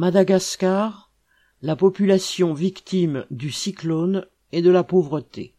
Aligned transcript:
Madagascar, 0.00 1.10
la 1.60 1.76
population 1.76 2.54
victime 2.54 3.26
du 3.30 3.50
cyclone 3.50 4.24
et 4.50 4.62
de 4.62 4.70
la 4.70 4.82
pauvreté. 4.82 5.52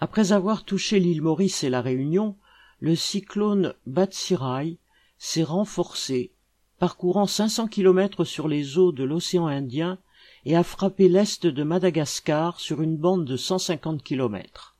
Après 0.00 0.32
avoir 0.32 0.64
touché 0.64 0.98
l'île 0.98 1.22
Maurice 1.22 1.62
et 1.62 1.70
la 1.70 1.82
Réunion, 1.82 2.36
le 2.80 2.96
cyclone 2.96 3.74
Batsirai 3.86 4.78
s'est 5.18 5.44
renforcé, 5.44 6.32
parcourant 6.80 7.28
500 7.28 7.68
kilomètres 7.68 8.24
sur 8.24 8.48
les 8.48 8.76
eaux 8.76 8.90
de 8.90 9.04
l'océan 9.04 9.46
Indien 9.46 10.00
et 10.44 10.56
a 10.56 10.64
frappé 10.64 11.08
l'est 11.08 11.46
de 11.46 11.62
Madagascar 11.62 12.58
sur 12.58 12.82
une 12.82 12.96
bande 12.96 13.24
de 13.24 13.36
150 13.36 14.02
kilomètres. 14.02 14.76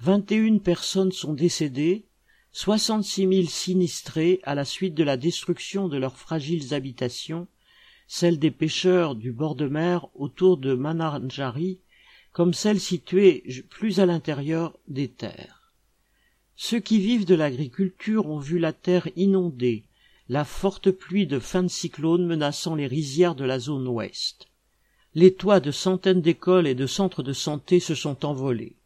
21 0.00 0.60
personnes 0.60 1.12
sont 1.12 1.34
décédées, 1.34 2.07
66 2.60 3.28
000 3.28 3.46
sinistrés 3.46 4.40
à 4.42 4.56
la 4.56 4.64
suite 4.64 4.94
de 4.94 5.04
la 5.04 5.16
destruction 5.16 5.86
de 5.86 5.96
leurs 5.96 6.16
fragiles 6.16 6.74
habitations, 6.74 7.46
celles 8.08 8.40
des 8.40 8.50
pêcheurs 8.50 9.14
du 9.14 9.30
bord 9.30 9.54
de 9.54 9.68
mer 9.68 10.08
autour 10.16 10.56
de 10.56 10.74
Mananjari, 10.74 11.78
comme 12.32 12.52
celles 12.52 12.80
situées 12.80 13.44
plus 13.70 14.00
à 14.00 14.06
l'intérieur 14.06 14.76
des 14.88 15.06
terres. 15.06 15.72
Ceux 16.56 16.80
qui 16.80 16.98
vivent 16.98 17.26
de 17.26 17.36
l'agriculture 17.36 18.26
ont 18.26 18.40
vu 18.40 18.58
la 18.58 18.72
terre 18.72 19.08
inondée, 19.14 19.84
la 20.28 20.44
forte 20.44 20.90
pluie 20.90 21.28
de 21.28 21.38
fin 21.38 21.62
de 21.62 21.68
cyclone 21.68 22.26
menaçant 22.26 22.74
les 22.74 22.88
rizières 22.88 23.36
de 23.36 23.44
la 23.44 23.60
zone 23.60 23.86
ouest. 23.86 24.48
Les 25.14 25.32
toits 25.32 25.60
de 25.60 25.70
centaines 25.70 26.22
d'écoles 26.22 26.66
et 26.66 26.74
de 26.74 26.88
centres 26.88 27.22
de 27.22 27.32
santé 27.32 27.78
se 27.78 27.94
sont 27.94 28.26
envolés. 28.26 28.77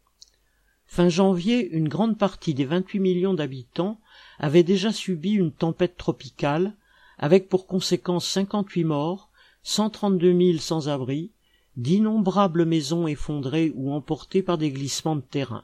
Fin 0.95 1.09
janvier, 1.09 1.71
une 1.71 1.89
grande 1.89 2.19
partie 2.19 2.53
des 2.53 2.65
28 2.65 2.99
millions 2.99 3.33
d'habitants 3.33 3.99
avait 4.37 4.61
déjà 4.61 4.91
subi 4.91 5.31
une 5.31 5.51
tempête 5.51 5.97
tropicale, 5.97 6.75
avec 7.17 7.49
pour 7.49 7.65
conséquence 7.65 8.27
58 8.27 8.83
morts, 8.83 9.31
132 9.63 10.51
000 10.51 10.59
sans-abri, 10.59 11.31
d'innombrables 11.77 12.65
maisons 12.65 13.07
effondrées 13.07 13.71
ou 13.73 13.91
emportées 13.91 14.43
par 14.43 14.59
des 14.59 14.69
glissements 14.69 15.15
de 15.15 15.21
terrain. 15.21 15.63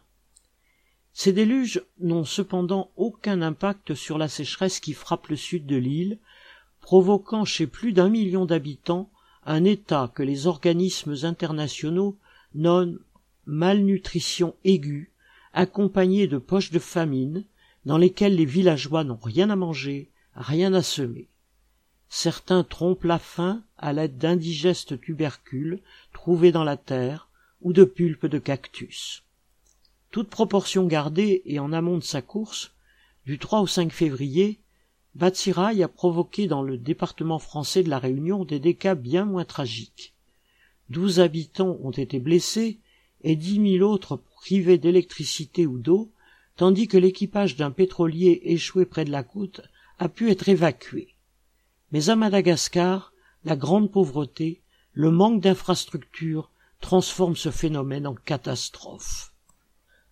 Ces 1.14 1.32
déluges 1.32 1.84
n'ont 2.00 2.26
cependant 2.26 2.89
aucun 2.98 3.44
impact 3.44 3.94
sur 3.94 4.17
la 4.17 4.30
sécheresse 4.30 4.80
qui 4.80 4.94
frappe 4.94 5.28
le 5.28 5.36
sud 5.36 5.67
de 5.67 5.76
l'île, 5.76 6.17
provoquant 6.82 7.45
chez 7.45 7.67
plus 7.67 7.94
d'un 7.94 8.09
million 8.09 8.45
d'habitants 8.45 9.11
un 9.45 9.64
état 9.64 10.11
que 10.11 10.23
les 10.23 10.48
organismes 10.48 11.17
internationaux 11.22 12.17
nomment 12.56 12.98
malnutrition 13.45 14.56
aiguë 14.64 15.11
accompagnés 15.53 16.28
de 16.28 16.38
poches 16.38 16.72
de 16.72 16.80
famine, 16.80 17.45
dans 17.86 17.97
lesquelles 17.97 18.36
les 18.36 18.45
villageois 18.45 19.03
n'ont 19.03 19.19
rien 19.22 19.50
à 19.50 19.55
manger, 19.55 20.11
rien 20.36 20.73
à 20.73 20.81
semer. 20.81 21.30
Certains 22.09 22.64
trompent 22.64 23.03
la 23.03 23.19
faim 23.19 23.64
à 23.77 23.94
l'aide 23.94 24.17
d'indigestes 24.17 25.00
tubercules 25.00 25.81
trouvés 26.11 26.52
dans 26.52 26.64
la 26.64 26.77
terre 26.77 27.30
ou 27.61 27.73
de 27.73 27.83
pulpes 27.83 28.25
de 28.25 28.39
cactus. 28.39 29.23
Toute 30.11 30.30
proportion 30.30 30.88
gardée 30.88 31.44
et 31.45 31.59
en 31.59 31.72
amont 31.72 31.97
de 31.97 32.03
sa 32.03 32.22
course, 32.22 32.73
du 33.25 33.38
3 33.38 33.61
au 33.61 33.67
5 33.67 33.92
février, 33.92 34.59
Batsirai 35.16 35.83
a 35.83 35.88
provoqué 35.88 36.47
dans 36.47 36.64
le 36.64 36.77
département 36.77 37.39
français 37.39 37.83
de 37.83 37.89
la 37.89 38.00
Réunion 38.00 38.45
des 38.45 38.59
dégâts 38.59 38.95
bien 38.95 39.25
moins 39.25 39.45
tragiques. 39.45 40.14
Douze 40.89 41.20
habitants 41.20 41.77
ont 41.83 41.92
été 41.92 42.20
blessés 42.20 42.80
et 43.22 43.36
dix 43.36 43.59
mille 43.59 43.84
autres 43.84 44.17
privés 44.17 44.78
d'électricité 44.78 45.66
ou 45.66 45.78
d'eau, 45.78 46.12
tandis 46.56 46.88
que 46.88 46.98
l'équipage 46.98 47.56
d'un 47.56 47.72
pétrolier 47.72 48.42
échoué 48.44 48.86
près 48.86 49.06
de 49.06 49.11
la 49.11 49.23
côte 49.23 49.61
a 49.98 50.09
pu 50.09 50.30
être 50.30 50.50
évacué. 50.50 51.16
Mais 51.92 52.09
à 52.09 52.16
Madagascar, 52.16 53.14
la 53.44 53.56
grande 53.56 53.92
pauvreté, 53.92 54.61
le 54.94 55.11
manque 55.11 55.42
d'infrastructures 55.42 56.52
transforment 56.81 57.36
ce 57.36 57.52
phénomène 57.52 58.08
en 58.08 58.16
catastrophe. 58.16 59.33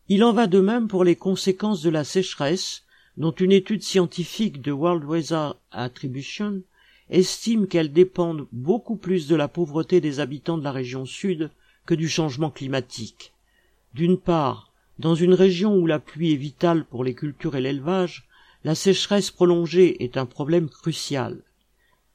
Il 0.09 0.23
en 0.23 0.33
va 0.33 0.47
de 0.47 0.59
même 0.59 0.87
pour 0.87 1.03
les 1.03 1.15
conséquences 1.15 1.81
de 1.81 1.89
la 1.89 2.03
sécheresse, 2.03 2.83
dont 3.17 3.31
une 3.31 3.51
étude 3.51 3.83
scientifique 3.83 4.61
de 4.61 4.71
World 4.71 5.03
Weather 5.03 5.55
Attribution 5.71 6.61
estime 7.09 7.67
qu'elles 7.67 7.91
dépendent 7.91 8.47
beaucoup 8.51 8.95
plus 8.95 9.27
de 9.27 9.35
la 9.35 9.47
pauvreté 9.47 10.01
des 10.01 10.19
habitants 10.19 10.57
de 10.57 10.63
la 10.63 10.71
région 10.71 11.05
sud 11.05 11.51
que 11.87 11.95
du 11.95 12.07
changement 12.07 12.51
climatique. 12.51 13.33
D'une 13.95 14.19
part, 14.19 14.71
dans 14.99 15.15
une 15.15 15.33
région 15.33 15.75
où 15.75 15.87
la 15.87 15.97
pluie 15.97 16.33
est 16.33 16.35
vitale 16.35 16.85
pour 16.85 17.03
les 17.03 17.15
cultures 17.15 17.55
et 17.55 17.61
l'élevage, 17.61 18.27
la 18.63 18.75
sécheresse 18.75 19.31
prolongée 19.31 20.03
est 20.03 20.17
un 20.17 20.27
problème 20.27 20.69
crucial. 20.69 21.41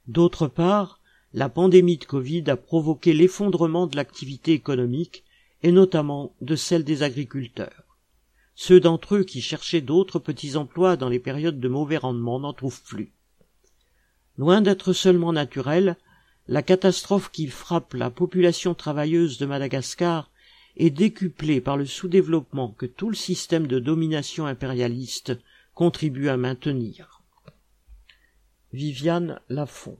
D'autre 0.06 0.46
part, 0.46 1.00
la 1.32 1.48
pandémie 1.48 1.96
de 1.96 2.04
Covid 2.04 2.44
a 2.48 2.56
provoqué 2.56 3.14
l'effondrement 3.14 3.86
de 3.86 3.96
l'activité 3.96 4.52
économique 4.52 5.24
et 5.62 5.72
notamment 5.72 6.34
de 6.40 6.54
celle 6.54 6.84
des 6.84 7.02
agriculteurs. 7.02 7.96
Ceux 8.54 8.80
d'entre 8.80 9.16
eux 9.16 9.24
qui 9.24 9.40
cherchaient 9.40 9.80
d'autres 9.80 10.18
petits 10.18 10.56
emplois 10.56 10.96
dans 10.96 11.08
les 11.08 11.18
périodes 11.18 11.60
de 11.60 11.68
mauvais 11.68 11.96
rendement 11.96 12.38
n'en 12.38 12.52
trouvent 12.52 12.82
plus. 12.82 13.12
Loin 14.36 14.60
d'être 14.60 14.92
seulement 14.92 15.32
naturelle, 15.32 15.96
la 16.48 16.62
catastrophe 16.62 17.30
qui 17.30 17.46
frappe 17.46 17.94
la 17.94 18.10
population 18.10 18.74
travailleuse 18.74 19.38
de 19.38 19.46
Madagascar 19.46 20.30
est 20.76 20.90
décuplée 20.90 21.60
par 21.60 21.76
le 21.76 21.86
sous-développement 21.86 22.72
que 22.72 22.86
tout 22.86 23.08
le 23.08 23.14
système 23.14 23.66
de 23.66 23.78
domination 23.78 24.46
impérialiste 24.46 25.38
contribue 25.74 26.28
à 26.28 26.36
maintenir. 26.36 27.22
Viviane 28.72 29.40
Lafont 29.48 29.98